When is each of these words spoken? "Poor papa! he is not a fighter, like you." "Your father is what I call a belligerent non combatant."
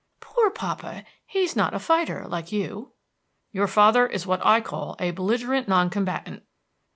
"Poor 0.19 0.49
papa! 0.49 1.03
he 1.27 1.43
is 1.43 1.55
not 1.55 1.75
a 1.75 1.79
fighter, 1.79 2.25
like 2.27 2.51
you." 2.51 2.91
"Your 3.51 3.67
father 3.67 4.07
is 4.07 4.25
what 4.25 4.43
I 4.43 4.59
call 4.59 4.95
a 4.97 5.11
belligerent 5.11 5.67
non 5.67 5.91
combatant." 5.91 6.41